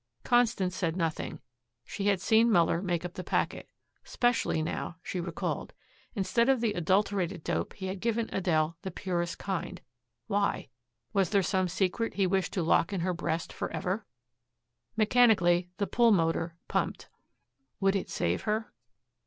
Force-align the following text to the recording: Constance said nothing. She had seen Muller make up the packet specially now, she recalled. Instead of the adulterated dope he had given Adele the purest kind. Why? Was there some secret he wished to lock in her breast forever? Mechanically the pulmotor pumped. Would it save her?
Constance 0.23 0.75
said 0.75 0.97
nothing. 0.97 1.41
She 1.85 2.07
had 2.07 2.19
seen 2.19 2.49
Muller 2.51 2.81
make 2.81 3.05
up 3.05 3.13
the 3.13 3.23
packet 3.23 3.69
specially 4.03 4.63
now, 4.63 4.95
she 5.03 5.19
recalled. 5.21 5.73
Instead 6.15 6.49
of 6.49 6.59
the 6.59 6.73
adulterated 6.73 7.43
dope 7.43 7.73
he 7.73 7.85
had 7.85 7.99
given 7.99 8.27
Adele 8.31 8.77
the 8.81 8.89
purest 8.89 9.37
kind. 9.37 9.79
Why? 10.25 10.69
Was 11.13 11.29
there 11.29 11.43
some 11.43 11.67
secret 11.67 12.15
he 12.15 12.25
wished 12.25 12.51
to 12.53 12.63
lock 12.63 12.91
in 12.91 13.01
her 13.01 13.13
breast 13.13 13.53
forever? 13.53 14.07
Mechanically 14.97 15.69
the 15.77 15.85
pulmotor 15.85 16.55
pumped. 16.67 17.07
Would 17.79 17.95
it 17.95 18.09
save 18.09 18.41
her? 18.49 18.73